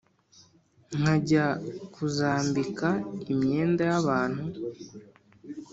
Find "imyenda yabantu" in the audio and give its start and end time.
3.31-4.43